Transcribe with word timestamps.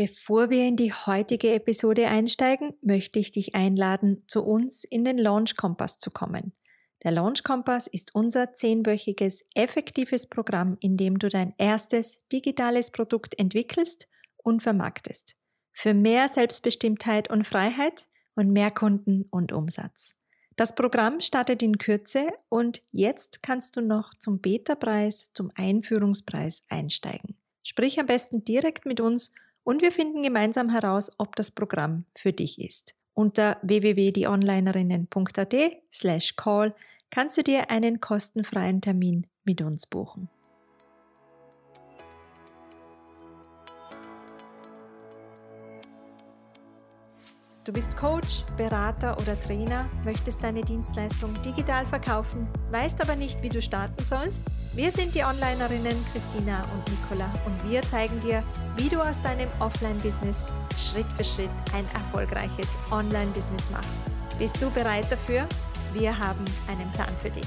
Bevor 0.00 0.48
wir 0.48 0.66
in 0.66 0.76
die 0.76 0.94
heutige 0.94 1.52
Episode 1.52 2.08
einsteigen, 2.08 2.72
möchte 2.80 3.18
ich 3.18 3.32
dich 3.32 3.54
einladen, 3.54 4.24
zu 4.28 4.42
uns 4.42 4.82
in 4.82 5.04
den 5.04 5.18
Launch 5.18 5.56
Kompass 5.56 5.98
zu 5.98 6.10
kommen. 6.10 6.54
Der 7.02 7.10
Launch 7.10 7.42
Kompass 7.42 7.86
ist 7.86 8.14
unser 8.14 8.54
zehnwöchiges, 8.54 9.46
effektives 9.54 10.26
Programm, 10.26 10.78
in 10.80 10.96
dem 10.96 11.18
du 11.18 11.28
dein 11.28 11.52
erstes 11.58 12.26
digitales 12.28 12.92
Produkt 12.92 13.38
entwickelst 13.38 14.08
und 14.38 14.62
vermarktest. 14.62 15.36
Für 15.70 15.92
mehr 15.92 16.28
Selbstbestimmtheit 16.28 17.28
und 17.28 17.44
Freiheit 17.44 18.08
und 18.34 18.50
mehr 18.52 18.70
Kunden 18.70 19.26
und 19.30 19.52
Umsatz. 19.52 20.18
Das 20.56 20.74
Programm 20.74 21.20
startet 21.20 21.62
in 21.62 21.76
Kürze 21.76 22.28
und 22.48 22.80
jetzt 22.90 23.42
kannst 23.42 23.76
du 23.76 23.82
noch 23.82 24.14
zum 24.14 24.40
Beta-Preis, 24.40 25.30
zum 25.34 25.50
Einführungspreis 25.56 26.64
einsteigen. 26.70 27.36
Sprich 27.62 28.00
am 28.00 28.06
besten 28.06 28.44
direkt 28.46 28.86
mit 28.86 29.00
uns 29.00 29.34
und 29.64 29.82
wir 29.82 29.92
finden 29.92 30.22
gemeinsam 30.22 30.70
heraus, 30.70 31.12
ob 31.18 31.36
das 31.36 31.50
Programm 31.50 32.06
für 32.16 32.32
dich 32.32 32.60
ist. 32.60 32.94
Unter 33.14 33.58
www.dieonlinerinnen.at 33.62 35.54
slash 35.92 36.36
call 36.36 36.74
kannst 37.10 37.36
du 37.38 37.42
dir 37.42 37.70
einen 37.70 38.00
kostenfreien 38.00 38.80
Termin 38.80 39.26
mit 39.44 39.60
uns 39.62 39.86
buchen. 39.86 40.28
Du 47.70 47.74
bist 47.74 47.96
Coach, 47.96 48.44
Berater 48.56 49.16
oder 49.18 49.38
Trainer, 49.38 49.88
möchtest 50.04 50.42
deine 50.42 50.62
Dienstleistung 50.62 51.40
digital 51.40 51.86
verkaufen, 51.86 52.48
weißt 52.72 53.00
aber 53.00 53.14
nicht, 53.14 53.44
wie 53.44 53.48
du 53.48 53.62
starten 53.62 54.04
sollst? 54.04 54.48
Wir 54.72 54.90
sind 54.90 55.14
die 55.14 55.22
Onlinerinnen 55.22 55.94
Christina 56.12 56.64
und 56.72 56.90
Nicola 56.90 57.32
und 57.46 57.70
wir 57.70 57.80
zeigen 57.82 58.20
dir, 58.22 58.42
wie 58.76 58.88
du 58.88 59.00
aus 59.00 59.22
deinem 59.22 59.48
Offline-Business 59.60 60.48
Schritt 60.80 61.06
für 61.12 61.22
Schritt 61.22 61.50
ein 61.72 61.86
erfolgreiches 61.94 62.76
Online-Business 62.90 63.70
machst. 63.70 64.02
Bist 64.36 64.60
du 64.60 64.68
bereit 64.72 65.06
dafür? 65.08 65.46
Wir 65.92 66.18
haben 66.18 66.44
einen 66.66 66.90
Plan 66.90 67.14
für 67.22 67.30
dich. 67.30 67.46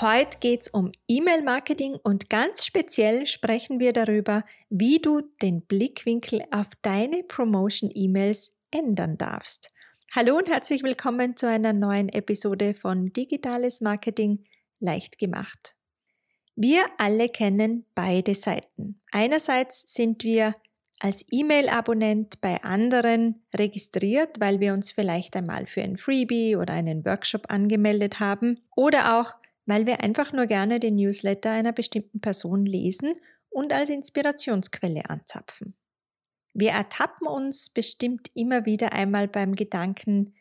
Heute 0.00 0.38
geht 0.38 0.62
es 0.62 0.68
um 0.68 0.92
E-Mail-Marketing 1.08 1.98
und 2.02 2.30
ganz 2.30 2.64
speziell 2.64 3.26
sprechen 3.26 3.80
wir 3.80 3.92
darüber, 3.92 4.44
wie 4.70 4.98
du 4.98 5.20
den 5.42 5.60
Blickwinkel 5.60 6.42
auf 6.50 6.68
deine 6.80 7.22
Promotion-E-Mails 7.22 8.56
ändern 8.70 9.18
darfst. 9.18 9.70
Hallo 10.14 10.38
und 10.38 10.48
herzlich 10.48 10.82
willkommen 10.82 11.36
zu 11.36 11.46
einer 11.48 11.74
neuen 11.74 12.08
Episode 12.08 12.72
von 12.72 13.12
Digitales 13.12 13.82
Marketing 13.82 14.46
leicht 14.78 15.18
gemacht. 15.18 15.76
Wir 16.56 16.86
alle 16.96 17.28
kennen 17.28 17.84
beide 17.94 18.34
Seiten. 18.34 19.02
Einerseits 19.12 19.92
sind 19.92 20.24
wir 20.24 20.54
als 20.98 21.26
E-Mail-Abonnent 21.30 22.40
bei 22.40 22.62
anderen 22.62 23.42
registriert, 23.54 24.40
weil 24.40 24.60
wir 24.60 24.72
uns 24.72 24.90
vielleicht 24.90 25.36
einmal 25.36 25.66
für 25.66 25.82
ein 25.82 25.98
Freebie 25.98 26.56
oder 26.56 26.72
einen 26.72 27.04
Workshop 27.04 27.50
angemeldet 27.50 28.18
haben 28.18 28.60
oder 28.74 29.20
auch 29.20 29.39
weil 29.70 29.86
wir 29.86 30.00
einfach 30.00 30.32
nur 30.32 30.46
gerne 30.46 30.80
den 30.80 30.96
Newsletter 30.96 31.52
einer 31.52 31.72
bestimmten 31.72 32.20
Person 32.20 32.66
lesen 32.66 33.14
und 33.50 33.72
als 33.72 33.88
Inspirationsquelle 33.88 35.08
anzapfen. 35.08 35.76
Wir 36.52 36.72
ertappen 36.72 37.28
uns 37.28 37.70
bestimmt 37.70 38.32
immer 38.34 38.66
wieder 38.66 38.92
einmal 38.92 39.28
beim 39.28 39.52
Gedanken, 39.54 40.34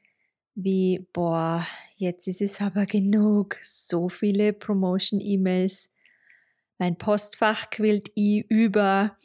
wie, 0.56 1.08
boah, 1.14 1.64
jetzt 1.98 2.28
ist 2.28 2.42
es 2.42 2.60
aber 2.60 2.88
genug, 2.88 3.58
so 3.62 4.10
viele 4.10 4.52
Promotion-E-Mails, 4.52 5.94
mein 6.80 6.98
Postfach 6.98 7.70
quillt 7.70 8.10
i 8.18 8.44
über, 8.50 9.16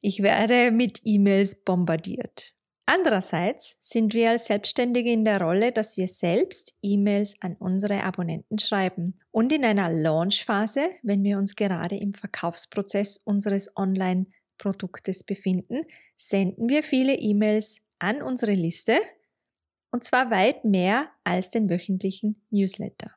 ich 0.00 0.22
werde 0.22 0.70
mit 0.70 1.00
E-Mails 1.02 1.64
bombardiert. 1.64 2.54
Andererseits 2.90 3.76
sind 3.82 4.14
wir 4.14 4.30
als 4.30 4.46
Selbstständige 4.46 5.12
in 5.12 5.22
der 5.22 5.42
Rolle, 5.42 5.72
dass 5.72 5.98
wir 5.98 6.08
selbst 6.08 6.74
E-Mails 6.80 7.36
an 7.42 7.54
unsere 7.56 8.02
Abonnenten 8.02 8.58
schreiben. 8.58 9.20
Und 9.30 9.52
in 9.52 9.62
einer 9.62 9.90
Launchphase, 9.90 10.88
wenn 11.02 11.22
wir 11.22 11.36
uns 11.36 11.54
gerade 11.54 11.96
im 11.96 12.14
Verkaufsprozess 12.14 13.18
unseres 13.18 13.76
Online-Produktes 13.76 15.24
befinden, 15.24 15.82
senden 16.16 16.70
wir 16.70 16.82
viele 16.82 17.14
E-Mails 17.14 17.82
an 17.98 18.22
unsere 18.22 18.54
Liste 18.54 18.98
und 19.90 20.02
zwar 20.02 20.30
weit 20.30 20.64
mehr 20.64 21.10
als 21.24 21.50
den 21.50 21.68
wöchentlichen 21.68 22.42
Newsletter. 22.48 23.10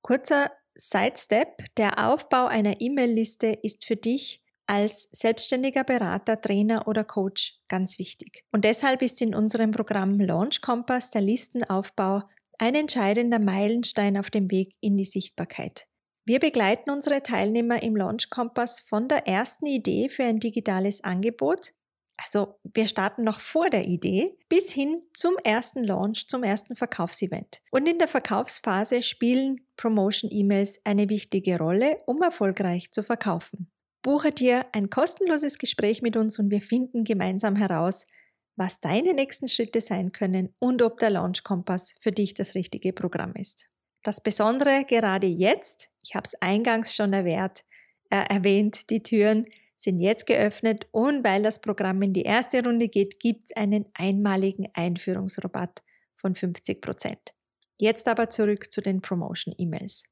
Kurzer 0.00 0.50
Sidestep, 0.76 1.74
der 1.76 2.08
Aufbau 2.08 2.46
einer 2.46 2.80
E-Mail-Liste 2.80 3.48
ist 3.48 3.84
für 3.84 3.96
dich 3.96 4.43
als 4.66 5.08
selbstständiger 5.12 5.84
Berater, 5.84 6.40
Trainer 6.40 6.88
oder 6.88 7.04
Coach 7.04 7.58
ganz 7.68 7.98
wichtig. 7.98 8.44
Und 8.52 8.64
deshalb 8.64 9.02
ist 9.02 9.20
in 9.22 9.34
unserem 9.34 9.70
Programm 9.70 10.20
Launch 10.20 10.60
Compass 10.60 11.10
der 11.10 11.22
Listenaufbau 11.22 12.22
ein 12.58 12.74
entscheidender 12.74 13.38
Meilenstein 13.38 14.16
auf 14.16 14.30
dem 14.30 14.50
Weg 14.50 14.74
in 14.80 14.96
die 14.96 15.04
Sichtbarkeit. 15.04 15.86
Wir 16.24 16.38
begleiten 16.38 16.90
unsere 16.90 17.22
Teilnehmer 17.22 17.82
im 17.82 17.96
Launch 17.96 18.30
Compass 18.30 18.80
von 18.80 19.08
der 19.08 19.26
ersten 19.26 19.66
Idee 19.66 20.08
für 20.08 20.24
ein 20.24 20.40
digitales 20.40 21.04
Angebot, 21.04 21.72
also 22.16 22.60
wir 22.62 22.86
starten 22.86 23.24
noch 23.24 23.40
vor 23.40 23.70
der 23.70 23.86
Idee, 23.86 24.36
bis 24.48 24.70
hin 24.70 25.02
zum 25.14 25.36
ersten 25.42 25.82
Launch, 25.82 26.28
zum 26.28 26.44
ersten 26.44 26.76
Verkaufsevent. 26.76 27.60
Und 27.70 27.88
in 27.88 27.98
der 27.98 28.08
Verkaufsphase 28.08 29.02
spielen 29.02 29.66
Promotion-E-Mails 29.76 30.80
eine 30.84 31.08
wichtige 31.08 31.58
Rolle, 31.58 31.98
um 32.06 32.22
erfolgreich 32.22 32.92
zu 32.92 33.02
verkaufen. 33.02 33.63
Buche 34.04 34.32
dir 34.32 34.66
ein 34.72 34.90
kostenloses 34.90 35.56
Gespräch 35.56 36.02
mit 36.02 36.14
uns 36.18 36.38
und 36.38 36.50
wir 36.50 36.60
finden 36.60 37.04
gemeinsam 37.04 37.56
heraus, 37.56 38.06
was 38.54 38.82
deine 38.82 39.14
nächsten 39.14 39.48
Schritte 39.48 39.80
sein 39.80 40.12
können 40.12 40.54
und 40.58 40.82
ob 40.82 40.98
der 40.98 41.08
Launch 41.08 41.42
Kompass 41.42 41.94
für 42.00 42.12
dich 42.12 42.34
das 42.34 42.54
richtige 42.54 42.92
Programm 42.92 43.32
ist. 43.34 43.70
Das 44.02 44.22
Besondere 44.22 44.84
gerade 44.86 45.26
jetzt, 45.26 45.90
ich 46.02 46.14
habe 46.14 46.24
es 46.26 46.34
eingangs 46.42 46.94
schon 46.94 47.14
erwähnt, 47.14 47.64
äh, 48.10 48.26
erwähnt, 48.28 48.90
die 48.90 49.02
Türen 49.02 49.46
sind 49.78 49.98
jetzt 49.98 50.26
geöffnet 50.26 50.86
und 50.90 51.24
weil 51.24 51.42
das 51.42 51.62
Programm 51.62 52.02
in 52.02 52.12
die 52.12 52.24
erste 52.24 52.62
Runde 52.62 52.88
geht, 52.88 53.18
gibt 53.18 53.44
es 53.44 53.56
einen 53.56 53.86
einmaligen 53.94 54.68
Einführungsrabatt 54.74 55.82
von 56.14 56.34
50%. 56.34 57.32
Jetzt 57.78 58.06
aber 58.06 58.28
zurück 58.28 58.70
zu 58.70 58.82
den 58.82 59.00
Promotion-E-Mails. 59.00 60.04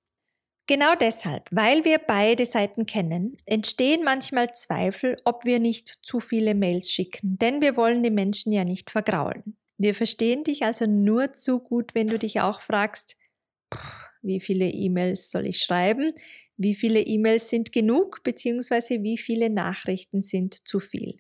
Genau 0.73 0.95
deshalb, 0.95 1.51
weil 1.51 1.85
wir 1.85 1.99
beide 1.99 2.47
Seiten 2.47 2.87
kennen, 2.87 3.37
entstehen 3.45 4.03
manchmal 4.05 4.55
Zweifel, 4.55 5.21
ob 5.27 5.45
wir 5.45 5.59
nicht 5.59 5.99
zu 6.01 6.19
viele 6.19 6.55
Mails 6.55 6.91
schicken, 6.91 7.37
denn 7.37 7.61
wir 7.61 7.77
wollen 7.77 8.03
die 8.03 8.09
Menschen 8.09 8.55
ja 8.55 8.65
nicht 8.65 8.91
vergraulen. 8.91 9.59
Wir 9.77 9.95
verstehen 9.95 10.45
dich 10.45 10.65
also 10.65 10.87
nur 10.87 11.35
zu 11.35 11.61
gut, 11.61 11.95
wenn 11.95 12.07
du 12.07 12.19
dich 12.19 12.41
auch 12.41 12.63
fragst, 12.63 13.19
wie 14.23 14.41
viele 14.41 14.65
E-Mails 14.65 15.31
soll 15.31 15.45
ich 15.45 15.59
schreiben, 15.63 16.15
wie 16.57 16.75
viele 16.75 17.03
E-Mails 17.03 17.51
sind 17.51 17.71
genug, 17.71 18.23
beziehungsweise 18.23 19.03
wie 19.03 19.19
viele 19.19 19.51
Nachrichten 19.51 20.23
sind 20.23 20.67
zu 20.67 20.81
viel. 20.81 21.19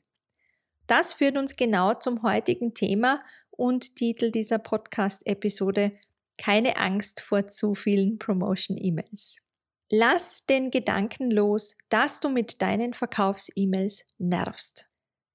Das 0.86 1.12
führt 1.12 1.36
uns 1.36 1.56
genau 1.56 1.92
zum 1.92 2.22
heutigen 2.22 2.72
Thema 2.72 3.22
und 3.50 3.96
Titel 3.96 4.30
dieser 4.30 4.58
Podcast-Episode 4.58 5.92
keine 6.38 6.76
Angst 6.76 7.20
vor 7.20 7.46
zu 7.46 7.74
vielen 7.74 8.18
Promotion-E-Mails. 8.18 9.42
Lass 9.90 10.46
den 10.46 10.70
Gedanken 10.70 11.30
los, 11.30 11.76
dass 11.90 12.20
du 12.20 12.30
mit 12.30 12.62
deinen 12.62 12.94
Verkaufs-E-Mails 12.94 14.06
nervst. 14.18 14.88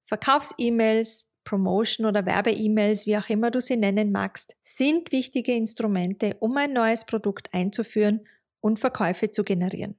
Verkaufs-E-Mails, 0.04 1.32
Promotion 1.44 2.06
oder 2.06 2.26
Werbe-E-Mails, 2.26 3.06
wie 3.06 3.16
auch 3.16 3.28
immer 3.28 3.50
du 3.50 3.60
sie 3.60 3.76
nennen 3.76 4.10
magst, 4.10 4.56
sind 4.60 5.12
wichtige 5.12 5.54
Instrumente, 5.54 6.36
um 6.40 6.56
ein 6.56 6.72
neues 6.72 7.06
Produkt 7.06 7.54
einzuführen 7.54 8.26
und 8.60 8.78
Verkäufe 8.78 9.30
zu 9.30 9.44
generieren. 9.44 9.96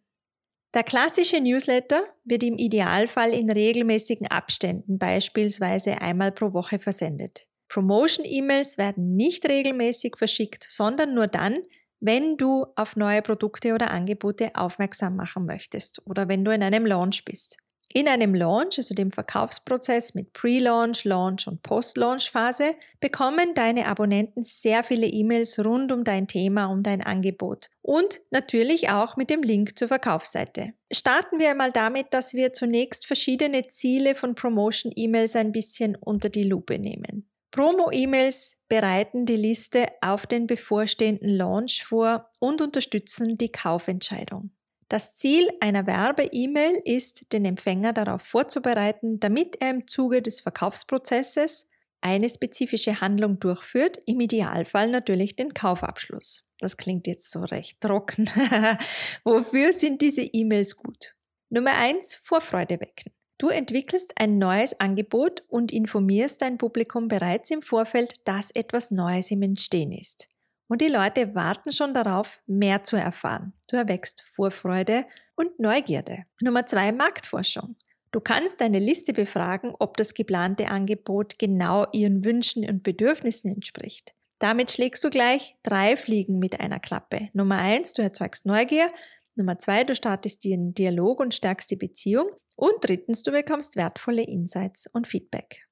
Der 0.76 0.84
klassische 0.84 1.42
Newsletter 1.42 2.04
wird 2.24 2.44
im 2.44 2.58
Idealfall 2.58 3.34
in 3.34 3.50
regelmäßigen 3.50 4.28
Abständen, 4.28 5.00
beispielsweise 5.00 6.02
einmal 6.02 6.32
pro 6.32 6.54
Woche 6.54 6.78
versendet. 6.78 7.48
Promotion-E-Mails 7.70 8.78
werden 8.78 9.16
nicht 9.16 9.48
regelmäßig 9.48 10.16
verschickt, 10.18 10.66
sondern 10.68 11.14
nur 11.14 11.28
dann, 11.28 11.62
wenn 12.00 12.38
du 12.38 12.66
auf 12.76 12.96
neue 12.96 13.22
Produkte 13.22 13.74
oder 13.74 13.92
Angebote 13.92 14.56
aufmerksam 14.56 15.16
machen 15.16 15.46
möchtest 15.46 16.02
oder 16.06 16.28
wenn 16.28 16.44
du 16.44 16.52
in 16.52 16.64
einem 16.64 16.86
Launch 16.86 17.26
bist. 17.26 17.58
In 17.92 18.08
einem 18.08 18.36
Launch, 18.36 18.78
also 18.78 18.94
dem 18.94 19.12
Verkaufsprozess 19.12 20.14
mit 20.14 20.32
Pre-Launch, 20.34 21.06
Launch 21.06 21.48
und 21.48 21.64
Post-Launch-Phase, 21.64 22.76
bekommen 23.00 23.56
deine 23.56 23.88
Abonnenten 23.88 24.44
sehr 24.44 24.84
viele 24.84 25.08
E-Mails 25.08 25.58
rund 25.66 25.92
um 25.92 26.04
dein 26.04 26.28
Thema, 26.28 26.68
um 26.68 26.84
dein 26.84 27.02
Angebot 27.02 27.68
und 27.82 28.20
natürlich 28.30 28.90
auch 28.90 29.18
mit 29.18 29.32
dem 29.32 29.42
Link 29.42 29.78
zur 29.78 29.88
Verkaufsseite. 29.88 30.74
Starten 30.92 31.40
wir 31.40 31.50
einmal 31.50 31.72
damit, 31.72 32.14
dass 32.14 32.36
wir 32.36 32.54
zunächst 32.54 33.08
verschiedene 33.08 33.68
Ziele 33.68 34.14
von 34.14 34.36
Promotion-E-Mails 34.36 35.36
ein 35.36 35.52
bisschen 35.52 35.96
unter 35.96 36.30
die 36.30 36.44
Lupe 36.44 36.78
nehmen. 36.78 37.28
Promo-E-Mails 37.52 38.64
bereiten 38.68 39.26
die 39.26 39.36
Liste 39.36 39.88
auf 40.02 40.28
den 40.28 40.48
bevorstehenden 40.48 41.30
Launch 41.30 41.84
vor 41.84 42.30
und 42.40 42.62
unterstützen 42.62 43.38
die 43.38 43.52
Kaufentscheidung. 43.52 44.52
Das 44.88 45.16
Ziel 45.16 45.50
einer 45.60 45.86
Werbe-E-Mail 45.86 46.82
ist, 46.84 47.32
den 47.32 47.46
Empfänger 47.46 47.94
darauf 47.94 48.24
vorzubereiten, 48.24 49.20
damit 49.20 49.58
er 49.62 49.70
im 49.70 49.88
Zuge 49.88 50.22
des 50.22 50.42
Verkaufsprozesses 50.42 51.70
eine 52.02 52.30
spezifische 52.30 53.02
Handlung 53.02 53.40
durchführt, 53.40 54.00
im 54.06 54.20
Idealfall 54.20 54.90
natürlich 54.90 55.36
den 55.36 55.54
Kaufabschluss. 55.54 56.52
Das 56.60 56.78
klingt 56.78 57.08
jetzt 57.08 57.32
so 57.32 57.42
recht 57.42 57.82
trocken. 57.82 58.28
Wofür 59.24 59.74
sind 59.74 60.02
diese 60.02 60.24
E-Mails 60.24 60.76
gut? 60.76 61.16
Nummer 61.50 61.74
eins: 61.74 62.16
Vorfreude 62.16 62.80
wecken. 62.80 63.12
Du 63.40 63.48
entwickelst 63.48 64.12
ein 64.18 64.38
neues 64.38 64.78
Angebot 64.82 65.44
und 65.48 65.72
informierst 65.72 66.42
dein 66.42 66.58
Publikum 66.58 67.08
bereits 67.08 67.50
im 67.52 67.62
Vorfeld, 67.62 68.16
dass 68.26 68.52
etwas 68.52 68.92
Neues 68.92 69.32
im 69.32 69.42
Entstehen 69.42 69.94
ist. 69.94 70.28
Und 70.68 70.82
die 70.82 70.90
Leute 70.90 71.34
warten 71.36 71.72
schon 71.72 71.94
darauf, 71.94 72.42
mehr 72.48 72.84
zu 72.84 72.98
erfahren. 72.98 73.54
Du 73.70 73.78
erwächst 73.78 74.22
Vorfreude 74.24 75.06
und 75.36 75.58
Neugierde. 75.58 76.26
Nummer 76.42 76.66
zwei, 76.66 76.92
Marktforschung. 76.92 77.78
Du 78.12 78.20
kannst 78.20 78.60
deine 78.60 78.80
Liste 78.80 79.14
befragen, 79.14 79.74
ob 79.80 79.96
das 79.96 80.14
geplante 80.14 80.68
Angebot 80.68 81.40
genau 81.40 81.88
ihren 81.94 82.26
Wünschen 82.26 82.68
und 82.68 82.84
Bedürfnissen 82.84 83.54
entspricht. 83.54 84.14
Damit 84.40 84.72
schlägst 84.72 85.04
du 85.06 85.10
gleich 85.10 85.56
drei 85.64 85.96
Fliegen 85.96 86.40
mit 86.40 86.60
einer 86.60 86.80
Klappe. 86.80 87.30
Nummer 87.32 87.58
eins, 87.58 87.94
du 87.94 88.02
erzeugst 88.02 88.46
Neugier. 88.46 88.92
Nummer 89.36 89.60
zwei, 89.60 89.86
du 89.86 89.96
startest 89.96 90.44
den 90.44 90.74
Dialog 90.74 91.22
und 91.22 91.34
stärkst 91.34 91.72
die 91.72 91.78
Beziehung. 91.78 92.30
Und 92.60 92.74
drittens, 92.82 93.24
du 93.24 93.32
bekommst 93.32 93.78
wertvolle 93.78 94.22
Insights 94.22 94.86
und 94.88 95.08
Feedback. 95.08 95.70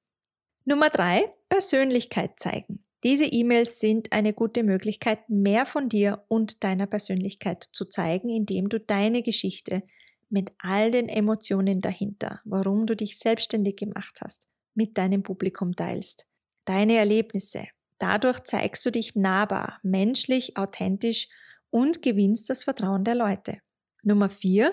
Nummer 0.64 0.88
drei, 0.88 1.30
Persönlichkeit 1.50 2.38
zeigen. 2.40 2.82
Diese 3.04 3.26
E-Mails 3.26 3.78
sind 3.78 4.10
eine 4.10 4.32
gute 4.32 4.62
Möglichkeit, 4.62 5.28
mehr 5.28 5.66
von 5.66 5.90
dir 5.90 6.24
und 6.28 6.64
deiner 6.64 6.86
Persönlichkeit 6.86 7.68
zu 7.72 7.84
zeigen, 7.84 8.30
indem 8.30 8.70
du 8.70 8.80
deine 8.80 9.22
Geschichte 9.22 9.82
mit 10.30 10.52
all 10.60 10.90
den 10.90 11.10
Emotionen 11.10 11.82
dahinter, 11.82 12.40
warum 12.44 12.86
du 12.86 12.96
dich 12.96 13.18
selbstständig 13.18 13.76
gemacht 13.76 14.20
hast, 14.24 14.48
mit 14.72 14.96
deinem 14.96 15.22
Publikum 15.22 15.76
teilst. 15.76 16.26
Deine 16.64 16.96
Erlebnisse. 16.96 17.66
Dadurch 17.98 18.40
zeigst 18.44 18.86
du 18.86 18.90
dich 18.90 19.14
nahbar, 19.14 19.78
menschlich, 19.82 20.56
authentisch 20.56 21.28
und 21.68 22.00
gewinnst 22.00 22.48
das 22.48 22.64
Vertrauen 22.64 23.04
der 23.04 23.14
Leute. 23.14 23.58
Nummer 24.04 24.30
vier: 24.30 24.72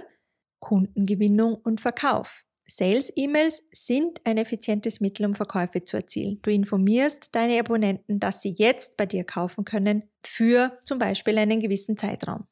Kundengewinnung 0.66 1.54
und 1.54 1.80
Verkauf. 1.80 2.44
Sales-E-Mails 2.68 3.68
sind 3.72 4.20
ein 4.24 4.40
effizientes 4.40 5.00
Mittel, 5.00 5.28
um 5.28 5.36
Verkäufe 5.36 5.84
zu 5.84 5.96
erzielen. 5.96 6.40
Du 6.42 6.50
informierst 6.50 7.36
deine 7.36 7.60
Abonnenten, 7.60 8.20
dass 8.20 8.42
sie 8.42 8.56
jetzt 8.58 8.98
bei 8.98 9.06
dir 9.06 9.24
kaufen 9.24 9.64
können 9.64 10.10
für 10.26 10.80
zum 10.84 10.98
Beispiel 10.98 11.38
einen 11.38 11.60
gewissen 11.60 11.98
Zeitraum. 11.98 12.48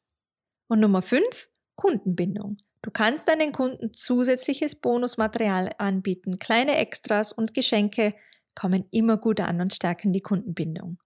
Und 0.68 0.78
Nummer 0.78 1.02
5, 1.02 1.48
Kundenbindung. 1.74 2.58
Du 2.82 2.92
kannst 2.92 3.26
deinen 3.26 3.50
Kunden 3.50 3.92
zusätzliches 3.92 4.76
Bonusmaterial 4.76 5.70
anbieten. 5.78 6.38
Kleine 6.38 6.76
Extras 6.76 7.32
und 7.32 7.52
Geschenke 7.52 8.14
kommen 8.54 8.84
immer 8.92 9.16
gut 9.16 9.40
an 9.40 9.60
und 9.60 9.74
stärken 9.74 10.12
die 10.12 10.20
Kundenbindung. 10.20 10.98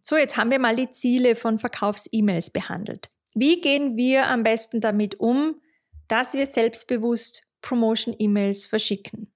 So, 0.00 0.16
jetzt 0.16 0.36
haben 0.36 0.50
wir 0.50 0.58
mal 0.58 0.74
die 0.74 0.90
Ziele 0.90 1.36
von 1.36 1.60
Verkaufs-E-Mails 1.60 2.50
behandelt. 2.50 3.08
Wie 3.34 3.60
gehen 3.60 3.96
wir 3.96 4.26
am 4.26 4.42
besten 4.42 4.80
damit 4.80 5.20
um, 5.20 5.60
dass 6.08 6.34
wir 6.34 6.46
selbstbewusst 6.46 7.42
Promotion-E-Mails 7.62 8.66
verschicken. 8.66 9.32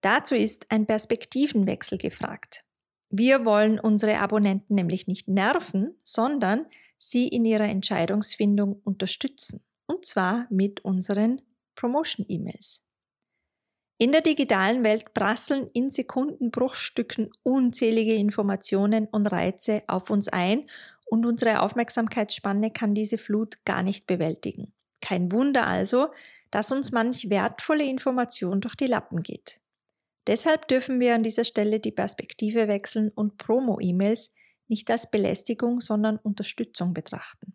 Dazu 0.00 0.34
ist 0.34 0.70
ein 0.70 0.86
Perspektivenwechsel 0.86 1.98
gefragt. 1.98 2.64
Wir 3.10 3.44
wollen 3.44 3.80
unsere 3.80 4.18
Abonnenten 4.18 4.74
nämlich 4.74 5.06
nicht 5.06 5.28
nerven, 5.28 5.98
sondern 6.02 6.66
sie 6.98 7.26
in 7.26 7.44
ihrer 7.44 7.68
Entscheidungsfindung 7.68 8.80
unterstützen. 8.84 9.64
Und 9.86 10.04
zwar 10.04 10.46
mit 10.50 10.84
unseren 10.84 11.40
Promotion-E-Mails. 11.74 12.84
In 14.00 14.12
der 14.12 14.20
digitalen 14.20 14.84
Welt 14.84 15.12
prasseln 15.14 15.66
in 15.72 15.90
Sekundenbruchstücken 15.90 17.30
unzählige 17.42 18.14
Informationen 18.14 19.06
und 19.06 19.26
Reize 19.26 19.82
auf 19.88 20.10
uns 20.10 20.28
ein 20.28 20.68
und 21.06 21.26
unsere 21.26 21.62
Aufmerksamkeitsspanne 21.62 22.70
kann 22.70 22.94
diese 22.94 23.18
Flut 23.18 23.64
gar 23.64 23.82
nicht 23.82 24.06
bewältigen. 24.06 24.72
Kein 25.00 25.32
Wunder 25.32 25.66
also, 25.66 26.08
dass 26.50 26.72
uns 26.72 26.92
manch 26.92 27.30
wertvolle 27.30 27.84
Information 27.84 28.60
durch 28.60 28.74
die 28.74 28.86
Lappen 28.86 29.22
geht. 29.22 29.60
Deshalb 30.26 30.68
dürfen 30.68 31.00
wir 31.00 31.14
an 31.14 31.22
dieser 31.22 31.44
Stelle 31.44 31.80
die 31.80 31.92
Perspektive 31.92 32.68
wechseln 32.68 33.10
und 33.14 33.38
Promo-E-Mails 33.38 34.34
nicht 34.68 34.90
als 34.90 35.10
Belästigung, 35.10 35.80
sondern 35.80 36.18
Unterstützung 36.18 36.92
betrachten. 36.92 37.54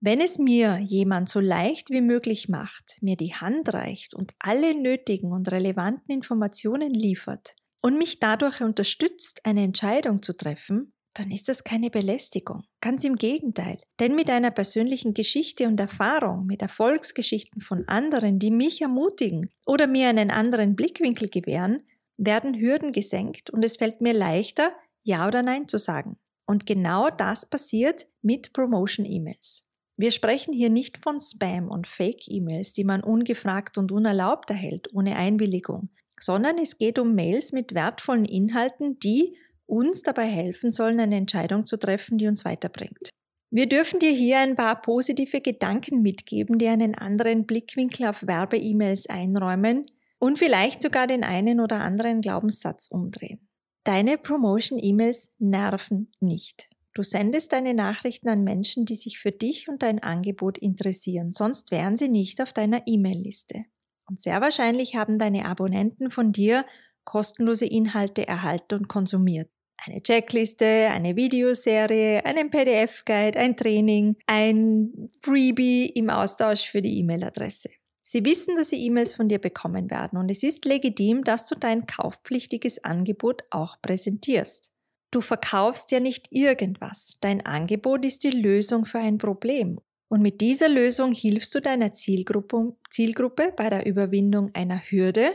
Wenn 0.00 0.20
es 0.20 0.38
mir 0.38 0.78
jemand 0.78 1.28
so 1.28 1.40
leicht 1.40 1.90
wie 1.90 2.00
möglich 2.00 2.48
macht, 2.48 2.98
mir 3.00 3.16
die 3.16 3.34
Hand 3.34 3.72
reicht 3.72 4.12
und 4.12 4.32
alle 4.38 4.74
nötigen 4.74 5.32
und 5.32 5.50
relevanten 5.50 6.12
Informationen 6.12 6.92
liefert 6.92 7.54
und 7.80 7.96
mich 7.96 8.18
dadurch 8.18 8.60
unterstützt, 8.60 9.46
eine 9.46 9.62
Entscheidung 9.62 10.20
zu 10.20 10.36
treffen, 10.36 10.93
dann 11.14 11.30
ist 11.30 11.48
das 11.48 11.64
keine 11.64 11.90
Belästigung. 11.90 12.64
Ganz 12.80 13.04
im 13.04 13.16
Gegenteil. 13.16 13.78
Denn 14.00 14.14
mit 14.16 14.28
einer 14.28 14.50
persönlichen 14.50 15.14
Geschichte 15.14 15.66
und 15.66 15.78
Erfahrung, 15.78 16.46
mit 16.46 16.60
Erfolgsgeschichten 16.60 17.60
von 17.60 17.86
anderen, 17.88 18.38
die 18.38 18.50
mich 18.50 18.82
ermutigen 18.82 19.50
oder 19.64 19.86
mir 19.86 20.08
einen 20.08 20.30
anderen 20.30 20.74
Blickwinkel 20.74 21.28
gewähren, 21.28 21.84
werden 22.16 22.54
Hürden 22.58 22.92
gesenkt 22.92 23.50
und 23.50 23.64
es 23.64 23.76
fällt 23.76 24.00
mir 24.00 24.12
leichter, 24.12 24.72
Ja 25.02 25.26
oder 25.26 25.42
Nein 25.42 25.68
zu 25.68 25.78
sagen. 25.78 26.16
Und 26.46 26.66
genau 26.66 27.08
das 27.10 27.48
passiert 27.48 28.06
mit 28.20 28.52
Promotion-E-Mails. 28.52 29.66
Wir 29.96 30.10
sprechen 30.10 30.52
hier 30.52 30.70
nicht 30.70 30.98
von 30.98 31.20
Spam 31.20 31.70
und 31.70 31.86
Fake-E-Mails, 31.86 32.72
die 32.72 32.84
man 32.84 33.02
ungefragt 33.02 33.78
und 33.78 33.92
unerlaubt 33.92 34.50
erhält, 34.50 34.92
ohne 34.92 35.16
Einwilligung, 35.16 35.90
sondern 36.18 36.58
es 36.58 36.78
geht 36.78 36.98
um 36.98 37.14
Mails 37.14 37.52
mit 37.52 37.74
wertvollen 37.74 38.24
Inhalten, 38.24 38.98
die 38.98 39.36
uns 39.66 40.02
dabei 40.02 40.26
helfen 40.26 40.70
sollen, 40.70 41.00
eine 41.00 41.16
Entscheidung 41.16 41.64
zu 41.64 41.76
treffen, 41.76 42.18
die 42.18 42.26
uns 42.26 42.44
weiterbringt. 42.44 43.10
Wir 43.50 43.68
dürfen 43.68 44.00
dir 44.00 44.10
hier 44.10 44.38
ein 44.38 44.56
paar 44.56 44.82
positive 44.82 45.40
Gedanken 45.40 46.02
mitgeben, 46.02 46.58
die 46.58 46.66
einen 46.66 46.94
anderen 46.94 47.46
Blickwinkel 47.46 48.06
auf 48.06 48.26
Werbe-E-Mails 48.26 49.08
einräumen 49.08 49.86
und 50.18 50.38
vielleicht 50.38 50.82
sogar 50.82 51.06
den 51.06 51.22
einen 51.22 51.60
oder 51.60 51.80
anderen 51.80 52.20
Glaubenssatz 52.20 52.88
umdrehen. 52.88 53.48
Deine 53.84 54.18
Promotion-E-Mails 54.18 55.34
nerven 55.38 56.10
nicht. 56.18 56.68
Du 56.94 57.02
sendest 57.02 57.52
deine 57.52 57.74
Nachrichten 57.74 58.28
an 58.28 58.42
Menschen, 58.42 58.86
die 58.86 58.94
sich 58.94 59.18
für 59.18 59.30
dich 59.30 59.68
und 59.68 59.82
dein 59.82 60.02
Angebot 60.02 60.58
interessieren, 60.58 61.32
sonst 61.32 61.70
wären 61.70 61.96
sie 61.96 62.08
nicht 62.08 62.40
auf 62.40 62.52
deiner 62.52 62.86
E-Mail-Liste. 62.86 63.64
Und 64.08 64.20
sehr 64.20 64.40
wahrscheinlich 64.40 64.96
haben 64.96 65.18
deine 65.18 65.44
Abonnenten 65.44 66.10
von 66.10 66.32
dir 66.32 66.64
kostenlose 67.04 67.66
Inhalte 67.66 68.26
erhalten 68.26 68.74
und 68.74 68.88
konsumiert 68.88 69.48
eine 69.86 70.02
Checkliste, 70.02 70.88
eine 70.90 71.16
Videoserie, 71.16 72.24
einen 72.24 72.50
PDF-Guide, 72.50 73.38
ein 73.38 73.56
Training, 73.56 74.16
ein 74.26 75.10
Freebie 75.20 75.86
im 75.86 76.10
Austausch 76.10 76.70
für 76.70 76.82
die 76.82 76.98
E-Mail-Adresse. 77.00 77.70
Sie 78.00 78.24
wissen, 78.24 78.54
dass 78.56 78.70
Sie 78.70 78.84
E-Mails 78.84 79.14
von 79.14 79.28
dir 79.28 79.38
bekommen 79.38 79.90
werden 79.90 80.18
und 80.18 80.30
es 80.30 80.42
ist 80.42 80.64
legitim, 80.64 81.24
dass 81.24 81.46
du 81.46 81.54
dein 81.54 81.86
kaufpflichtiges 81.86 82.84
Angebot 82.84 83.42
auch 83.50 83.80
präsentierst. 83.80 84.72
Du 85.10 85.20
verkaufst 85.20 85.90
ja 85.92 86.00
nicht 86.00 86.26
irgendwas. 86.30 87.18
Dein 87.20 87.46
Angebot 87.46 88.04
ist 88.04 88.24
die 88.24 88.30
Lösung 88.30 88.84
für 88.84 88.98
ein 88.98 89.16
Problem. 89.16 89.80
Und 90.08 90.20
mit 90.22 90.40
dieser 90.40 90.68
Lösung 90.68 91.12
hilfst 91.12 91.54
du 91.54 91.60
deiner 91.60 91.92
Zielgruppe, 91.92 92.76
Zielgruppe 92.90 93.52
bei 93.56 93.70
der 93.70 93.86
Überwindung 93.86 94.50
einer 94.54 94.78
Hürde 94.78 95.32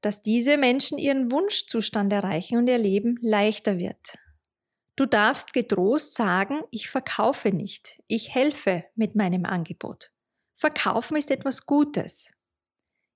dass 0.00 0.22
diese 0.22 0.56
Menschen 0.58 0.98
ihren 0.98 1.30
Wunschzustand 1.30 2.12
erreichen 2.12 2.58
und 2.58 2.68
ihr 2.68 2.78
Leben 2.78 3.18
leichter 3.20 3.78
wird. 3.78 4.18
Du 4.96 5.06
darfst 5.06 5.52
getrost 5.52 6.14
sagen, 6.14 6.62
ich 6.70 6.88
verkaufe 6.88 7.50
nicht, 7.50 8.02
ich 8.08 8.34
helfe 8.34 8.84
mit 8.96 9.14
meinem 9.14 9.44
Angebot. 9.44 10.10
Verkaufen 10.54 11.16
ist 11.16 11.30
etwas 11.30 11.66
Gutes. 11.66 12.32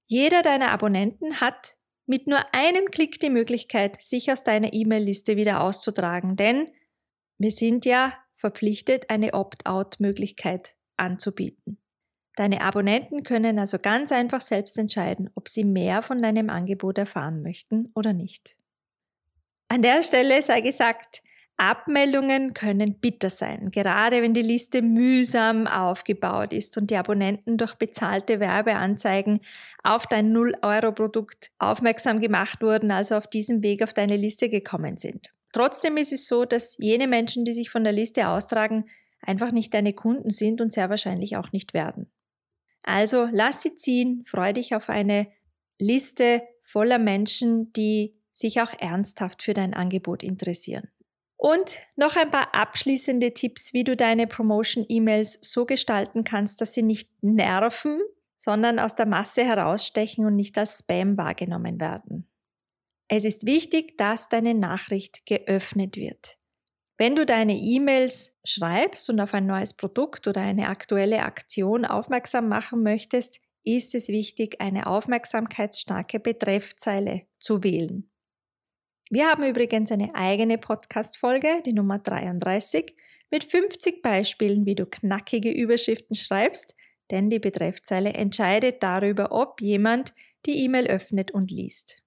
Jeder 0.07 0.43
deiner 0.43 0.71
Abonnenten 0.71 1.41
hat 1.41 1.77
mit 2.07 2.29
nur 2.29 2.55
einem 2.55 2.91
Klick 2.91 3.19
die 3.19 3.31
Möglichkeit, 3.31 4.01
sich 4.01 4.31
aus 4.31 4.45
deiner 4.45 4.73
E-Mail-Liste 4.73 5.37
wieder 5.37 5.61
auszutragen, 5.61 6.37
denn 6.37 6.71
wir 7.39 7.51
sind 7.51 7.85
ja 7.85 8.17
verpflichtet, 8.35 9.11
eine 9.11 9.35
Opt-out-Möglichkeit 9.35 10.77
anzubieten. 10.97 11.82
Deine 12.37 12.62
Abonnenten 12.62 13.23
können 13.25 13.59
also 13.59 13.79
ganz 13.79 14.11
einfach 14.11 14.41
selbst 14.41 14.79
entscheiden, 14.79 15.31
ob 15.35 15.49
sie 15.49 15.65
mehr 15.65 16.01
von 16.01 16.23
deinem 16.23 16.49
Angebot 16.49 16.97
erfahren 16.97 17.43
möchten 17.43 17.91
oder 17.95 18.15
nicht. 18.15 18.57
An 19.69 19.83
der 19.83 20.03
Stelle 20.03 20.41
sei 20.41 20.61
gesagt, 20.61 21.23
Abmeldungen 21.59 22.55
können 22.55 22.95
bitter 22.95 23.31
sein, 23.31 23.71
gerade 23.71 24.23
wenn 24.23 24.35
die 24.35 24.43
Liste 24.43 24.83
mühsam 24.83 25.67
aufgebaut 25.67 26.53
ist 26.53 26.77
und 26.77 26.91
die 26.91 26.97
Abonnenten 26.97 27.57
durch 27.57 27.75
bezahlte 27.75 28.41
Werbeanzeigen 28.41 29.41
auf 29.83 30.07
dein 30.07 30.35
0-Euro-Produkt 30.35 31.51
aufmerksam 31.59 32.21
gemacht 32.21 32.62
wurden, 32.62 32.91
also 32.91 33.15
auf 33.15 33.29
diesem 33.29 33.62
Weg 33.62 33.83
auf 33.83 33.93
deine 33.93 34.17
Liste 34.17 34.49
gekommen 34.49 34.97
sind. 34.97 35.29
Trotzdem 35.53 35.99
ist 35.99 36.12
es 36.12 36.27
so, 36.27 36.47
dass 36.47 36.79
jene 36.79 37.07
Menschen, 37.07 37.45
die 37.45 37.53
sich 37.53 37.71
von 37.71 37.85
der 37.85 37.93
Liste 37.93 38.29
austragen, 38.29 38.87
einfach 39.21 39.53
nicht 39.53 39.73
deine 39.73 39.93
Kunden 39.93 40.31
sind 40.31 40.61
und 40.61 40.73
sehr 40.73 40.91
wahrscheinlich 40.91 41.37
auch 41.37 41.53
nicht 41.53 41.75
werden. 41.75 42.11
Also 42.83 43.29
lass 43.33 43.62
sie 43.62 43.77
ziehen, 43.77 44.25
freu 44.27 44.53
dich 44.53 44.75
auf 44.75 44.89
eine 44.89 45.29
Liste 45.79 46.43
voller 46.62 46.99
Menschen, 46.99 47.73
die 47.73 48.15
sich 48.33 48.61
auch 48.61 48.73
ernsthaft 48.79 49.43
für 49.43 49.55
dein 49.55 49.75
Angebot 49.75 50.23
interessieren. 50.23 50.89
Und 51.37 51.79
noch 51.97 52.17
ein 52.17 52.31
paar 52.31 52.55
abschließende 52.55 53.35
Tipps, 53.35 53.73
wie 53.73 53.85
du 53.85 53.97
deine 53.97 54.27
Promotion-E-Mails 54.27 55.41
so 55.43 55.67
gestalten 55.67 56.23
kannst, 56.25 56.61
dass 56.61 56.73
sie 56.73 56.83
nicht 56.83 57.11
nerven, 57.21 58.01
sondern 58.39 58.79
aus 58.79 58.95
der 58.95 59.07
Masse 59.07 59.45
herausstechen 59.45 60.25
und 60.25 60.37
nicht 60.37 60.57
als 60.57 60.79
Spam 60.79 61.17
wahrgenommen 61.17 61.81
werden. 61.81 62.29
Es 63.09 63.25
ist 63.25 63.45
wichtig, 63.45 63.99
dass 63.99 64.29
deine 64.29 64.55
Nachricht 64.55 65.27
geöffnet 65.27 65.97
wird. 65.97 66.39
Wenn 67.02 67.16
du 67.16 67.26
deine 67.26 67.56
E-Mails 67.56 68.38
schreibst 68.44 69.11
und 69.11 69.18
auf 69.18 69.35
ein 69.35 69.44
neues 69.44 69.75
Produkt 69.75 70.28
oder 70.28 70.40
eine 70.40 70.68
aktuelle 70.68 71.25
Aktion 71.25 71.85
aufmerksam 71.85 72.49
machen 72.49 72.85
möchtest, 72.85 73.40
ist 73.64 73.97
es 73.97 74.06
wichtig, 74.06 74.61
eine 74.61 74.87
aufmerksamkeitsstarke 74.87 76.21
Betreffzeile 76.21 77.23
zu 77.40 77.64
wählen. 77.64 78.09
Wir 79.11 79.26
haben 79.26 79.42
übrigens 79.42 79.90
eine 79.90 80.14
eigene 80.14 80.59
Podcast-Folge, 80.59 81.64
die 81.66 81.73
Nummer 81.73 81.99
33, 81.99 82.94
mit 83.32 83.42
50 83.42 84.00
Beispielen, 84.00 84.64
wie 84.64 84.76
du 84.76 84.87
knackige 84.87 85.50
Überschriften 85.50 86.14
schreibst, 86.14 86.76
denn 87.11 87.30
die 87.30 87.40
Betreffzeile 87.40 88.12
entscheidet 88.12 88.80
darüber, 88.80 89.32
ob 89.32 89.61
jemand 89.61 90.14
die 90.47 90.56
E-Mail 90.62 90.87
öffnet 90.87 91.32
und 91.32 91.50
liest. 91.50 92.01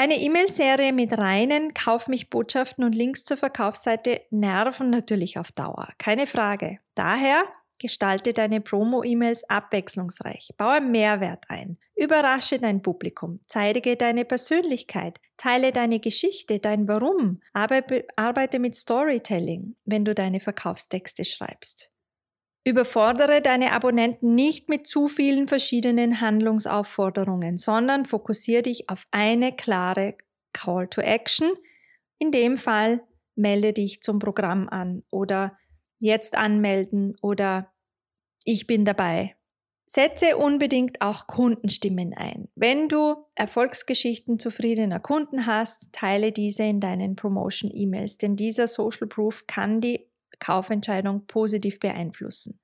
Eine 0.00 0.18
E-Mail-Serie 0.18 0.94
mit 0.94 1.18
reinen 1.18 1.74
Kauf 1.74 2.08
mich 2.08 2.30
Botschaften 2.30 2.84
und 2.84 2.94
Links 2.94 3.22
zur 3.22 3.36
Verkaufsseite 3.36 4.22
nerven 4.30 4.88
natürlich 4.88 5.38
auf 5.38 5.52
Dauer, 5.52 5.88
keine 5.98 6.26
Frage. 6.26 6.78
Daher 6.94 7.44
gestalte 7.76 8.32
deine 8.32 8.62
Promo-E-Mails 8.62 9.44
abwechslungsreich, 9.50 10.54
baue 10.56 10.80
Mehrwert 10.80 11.44
ein, 11.50 11.76
überrasche 11.94 12.58
dein 12.58 12.80
Publikum, 12.80 13.40
zeige 13.46 13.94
deine 13.96 14.24
Persönlichkeit, 14.24 15.20
teile 15.36 15.70
deine 15.70 16.00
Geschichte, 16.00 16.60
dein 16.60 16.88
Warum, 16.88 17.42
arbeite 17.52 18.58
mit 18.58 18.76
Storytelling, 18.76 19.76
wenn 19.84 20.06
du 20.06 20.14
deine 20.14 20.40
Verkaufstexte 20.40 21.26
schreibst. 21.26 21.90
Überfordere 22.64 23.40
deine 23.40 23.72
Abonnenten 23.72 24.34
nicht 24.34 24.68
mit 24.68 24.86
zu 24.86 25.08
vielen 25.08 25.48
verschiedenen 25.48 26.20
Handlungsaufforderungen, 26.20 27.56
sondern 27.56 28.04
fokussiere 28.04 28.62
dich 28.62 28.90
auf 28.90 29.06
eine 29.10 29.52
klare 29.56 30.16
Call 30.52 30.88
to 30.88 31.00
Action. 31.00 31.50
In 32.18 32.32
dem 32.32 32.58
Fall 32.58 33.02
melde 33.34 33.72
dich 33.72 34.02
zum 34.02 34.18
Programm 34.18 34.68
an 34.68 35.02
oder 35.10 35.56
jetzt 36.00 36.36
anmelden 36.36 37.16
oder 37.22 37.72
ich 38.44 38.66
bin 38.66 38.84
dabei. 38.84 39.36
Setze 39.86 40.36
unbedingt 40.36 41.00
auch 41.00 41.26
Kundenstimmen 41.26 42.14
ein. 42.14 42.48
Wenn 42.54 42.88
du 42.88 43.16
Erfolgsgeschichten 43.34 44.38
zufriedener 44.38 45.00
Kunden 45.00 45.46
hast, 45.46 45.92
teile 45.92 46.30
diese 46.30 46.62
in 46.62 46.78
deinen 46.78 47.16
Promotion-E-Mails, 47.16 48.18
denn 48.18 48.36
dieser 48.36 48.68
Social 48.68 49.08
Proof 49.08 49.46
kann 49.48 49.80
die 49.80 50.09
Kaufentscheidung 50.40 51.26
positiv 51.26 51.78
beeinflussen. 51.78 52.58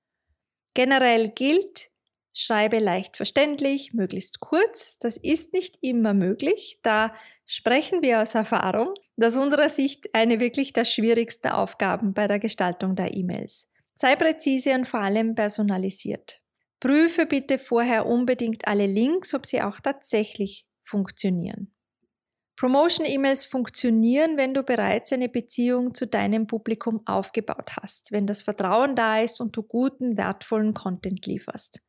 Generell 0.75 1.29
gilt, 1.29 1.91
schreibe 2.33 2.79
leicht 2.79 3.17
verständlich, 3.17 3.93
möglichst 3.95 4.41
kurz. 4.41 4.99
Das 4.99 5.17
ist 5.17 5.53
nicht 5.53 5.79
immer 5.81 6.13
möglich. 6.13 6.79
Da 6.83 7.15
sprechen 7.47 8.03
wir 8.03 8.21
aus 8.21 8.35
Erfahrung. 8.35 8.93
Das 9.17 9.37
aus 9.37 9.43
unserer 9.43 9.69
Sicht 9.69 10.15
eine 10.15 10.41
wirklich 10.41 10.73
der 10.73 10.85
schwierigsten 10.85 11.49
Aufgaben 11.49 12.13
bei 12.13 12.27
der 12.27 12.39
Gestaltung 12.39 12.97
der 12.97 13.15
E-Mails. 13.15 13.73
Sei 13.95 14.17
präzise 14.17 14.75
und 14.75 14.87
vor 14.87 15.01
allem 15.01 15.35
personalisiert. 15.35 16.43
Prüfe 16.81 17.25
bitte 17.25 17.59
vorher 17.59 18.05
unbedingt 18.05 18.69
alle 18.69 18.87
Links, 18.87 19.33
ob 19.33 19.47
sie 19.47 19.63
auch 19.63 19.81
tatsächlich 19.81 20.67
funktionieren. 20.83 21.76
Promotion-E-Mails 22.57 23.45
funktionieren, 23.45 24.39
wenn 24.39 24.55
du 24.55 24.63
bereits 24.63 25.13
eine 25.13 25.29
Beziehung 25.29 25.95
zu 25.95 26.07
deinem 26.07 26.47
Publikum 26.47 27.03
aufgebaut 27.05 27.73
hast, 27.81 28.13
wenn 28.13 28.27
das 28.27 28.43
Vertrauen 28.43 28.97
da 28.97 29.21
ist 29.21 29.41
und 29.41 29.55
du 29.57 29.63
guten, 29.63 30.17
wertvollen 30.17 30.73
Content 30.73 31.27
lieferst. 31.27 31.83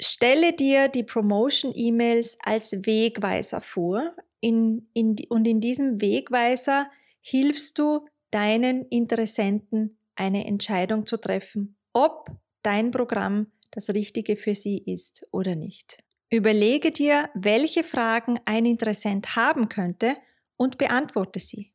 Stelle 0.00 0.52
dir 0.52 0.88
die 0.88 1.04
Promotion-E-Mails 1.04 2.38
als 2.42 2.72
Wegweiser 2.72 3.60
vor 3.60 4.14
in, 4.40 4.88
in, 4.94 5.16
und 5.28 5.46
in 5.46 5.60
diesem 5.60 6.00
Wegweiser 6.00 6.88
hilfst 7.20 7.78
du 7.78 8.06
deinen 8.30 8.84
Interessenten 8.86 9.98
eine 10.14 10.46
Entscheidung 10.46 11.06
zu 11.06 11.16
treffen, 11.18 11.76
ob 11.92 12.30
dein 12.62 12.90
Programm 12.90 13.52
das 13.70 13.90
Richtige 13.90 14.36
für 14.36 14.54
sie 14.54 14.78
ist 14.78 15.26
oder 15.30 15.54
nicht. 15.54 15.98
Überlege 16.30 16.92
dir, 16.92 17.30
welche 17.34 17.82
Fragen 17.84 18.38
ein 18.44 18.66
Interessent 18.66 19.34
haben 19.34 19.68
könnte 19.68 20.16
und 20.56 20.76
beantworte 20.76 21.38
sie. 21.38 21.72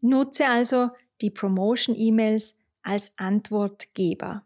Nutze 0.00 0.48
also 0.48 0.90
die 1.20 1.30
Promotion-E-Mails 1.30 2.60
als 2.82 3.16
Antwortgeber. 3.16 4.44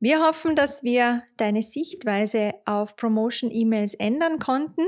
Wir 0.00 0.22
hoffen, 0.26 0.56
dass 0.56 0.82
wir 0.82 1.22
deine 1.36 1.62
Sichtweise 1.62 2.54
auf 2.64 2.96
Promotion-E-Mails 2.96 3.94
ändern 3.94 4.38
konnten 4.38 4.82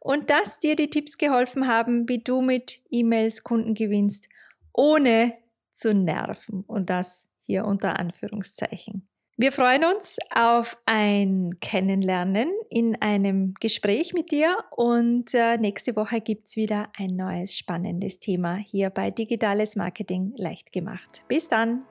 und 0.00 0.28
dass 0.28 0.58
dir 0.58 0.74
die 0.76 0.90
Tipps 0.90 1.16
geholfen 1.18 1.68
haben, 1.68 2.08
wie 2.08 2.18
du 2.18 2.42
mit 2.42 2.82
E-Mails 2.90 3.44
Kunden 3.44 3.74
gewinnst, 3.74 4.28
ohne 4.72 5.34
zu 5.72 5.94
nerven. 5.94 6.64
Und 6.66 6.90
das 6.90 7.30
hier 7.38 7.64
unter 7.64 7.98
Anführungszeichen. 7.98 9.08
Wir 9.38 9.52
freuen 9.52 9.84
uns 9.84 10.16
auf 10.34 10.78
ein 10.86 11.58
Kennenlernen 11.60 12.48
in 12.70 12.96
einem 13.02 13.52
Gespräch 13.60 14.14
mit 14.14 14.30
dir 14.30 14.56
und 14.70 15.34
äh, 15.34 15.58
nächste 15.58 15.94
Woche 15.94 16.22
gibt 16.22 16.48
es 16.48 16.56
wieder 16.56 16.88
ein 16.96 17.08
neues 17.08 17.54
spannendes 17.54 18.18
Thema 18.18 18.54
hier 18.56 18.88
bei 18.88 19.10
Digitales 19.10 19.76
Marketing 19.76 20.32
leicht 20.36 20.72
gemacht. 20.72 21.22
Bis 21.28 21.50
dann! 21.50 21.82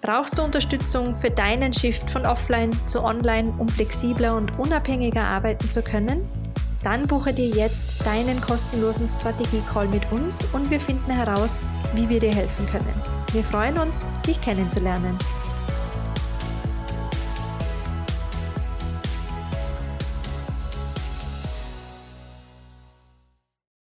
Brauchst 0.00 0.38
du 0.38 0.42
Unterstützung 0.42 1.14
für 1.14 1.30
deinen 1.30 1.74
Shift 1.74 2.10
von 2.10 2.24
Offline 2.24 2.72
zu 2.86 3.04
Online, 3.04 3.52
um 3.58 3.68
flexibler 3.68 4.34
und 4.34 4.58
unabhängiger 4.58 5.24
arbeiten 5.24 5.68
zu 5.68 5.82
können? 5.82 6.26
Dann 6.88 7.06
buche 7.06 7.34
dir 7.34 7.50
jetzt 7.50 7.96
deinen 8.06 8.40
kostenlosen 8.40 9.06
Strategie-Call 9.06 9.88
mit 9.88 10.10
uns 10.10 10.42
und 10.54 10.70
wir 10.70 10.80
finden 10.80 11.10
heraus, 11.10 11.60
wie 11.94 12.08
wir 12.08 12.18
dir 12.18 12.34
helfen 12.34 12.64
können. 12.64 13.02
Wir 13.30 13.44
freuen 13.44 13.76
uns, 13.76 14.08
dich 14.26 14.40
kennenzulernen. 14.40 15.14